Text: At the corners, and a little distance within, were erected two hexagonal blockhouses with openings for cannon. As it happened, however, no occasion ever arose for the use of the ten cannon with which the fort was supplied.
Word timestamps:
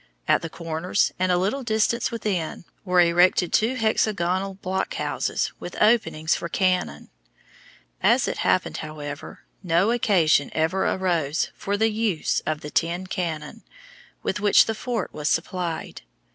At 0.27 0.41
the 0.41 0.49
corners, 0.49 1.11
and 1.19 1.31
a 1.31 1.37
little 1.37 1.61
distance 1.61 2.09
within, 2.09 2.65
were 2.83 2.99
erected 3.01 3.53
two 3.53 3.75
hexagonal 3.75 4.55
blockhouses 4.55 5.51
with 5.59 5.79
openings 5.79 6.33
for 6.33 6.49
cannon. 6.49 7.11
As 8.01 8.27
it 8.27 8.39
happened, 8.39 8.77
however, 8.77 9.41
no 9.61 9.91
occasion 9.91 10.49
ever 10.55 10.87
arose 10.87 11.51
for 11.55 11.77
the 11.77 11.91
use 11.91 12.41
of 12.47 12.61
the 12.61 12.71
ten 12.71 13.05
cannon 13.05 13.61
with 14.23 14.39
which 14.39 14.65
the 14.65 14.73
fort 14.73 15.13
was 15.13 15.29
supplied. 15.29 16.01